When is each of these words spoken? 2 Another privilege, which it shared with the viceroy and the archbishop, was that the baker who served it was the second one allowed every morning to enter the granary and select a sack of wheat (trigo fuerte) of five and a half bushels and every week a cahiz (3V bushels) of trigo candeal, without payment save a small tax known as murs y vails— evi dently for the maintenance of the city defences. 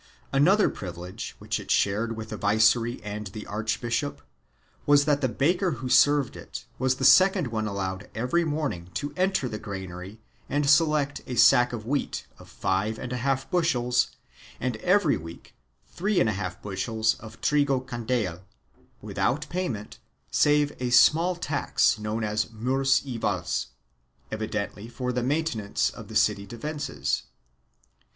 2 0.33 0.37
Another 0.37 0.67
privilege, 0.67 1.35
which 1.37 1.59
it 1.59 1.69
shared 1.69 2.17
with 2.17 2.29
the 2.29 2.35
viceroy 2.37 2.99
and 3.03 3.27
the 3.27 3.45
archbishop, 3.45 4.23
was 4.87 5.05
that 5.05 5.21
the 5.21 5.29
baker 5.29 5.73
who 5.73 5.89
served 5.89 6.35
it 6.35 6.65
was 6.79 6.95
the 6.95 7.05
second 7.05 7.49
one 7.49 7.67
allowed 7.67 8.09
every 8.15 8.43
morning 8.43 8.89
to 8.95 9.13
enter 9.15 9.47
the 9.47 9.59
granary 9.59 10.19
and 10.49 10.67
select 10.67 11.21
a 11.27 11.35
sack 11.35 11.71
of 11.71 11.85
wheat 11.85 12.25
(trigo 12.33 12.37
fuerte) 12.37 12.41
of 12.41 12.49
five 12.49 12.97
and 12.97 13.13
a 13.13 13.17
half 13.17 13.47
bushels 13.51 14.09
and 14.59 14.75
every 14.77 15.17
week 15.17 15.53
a 15.93 15.97
cahiz 16.01 16.25
(3V 16.55 16.61
bushels) 16.63 17.13
of 17.19 17.39
trigo 17.39 17.79
candeal, 17.85 18.41
without 19.03 19.47
payment 19.49 19.99
save 20.31 20.75
a 20.81 20.89
small 20.89 21.35
tax 21.35 21.99
known 21.99 22.23
as 22.23 22.49
murs 22.51 23.03
y 23.05 23.17
vails— 23.17 23.67
evi 24.31 24.49
dently 24.49 24.91
for 24.91 25.11
the 25.13 25.21
maintenance 25.21 25.91
of 25.91 26.07
the 26.07 26.15
city 26.15 26.47
defences. 26.47 27.25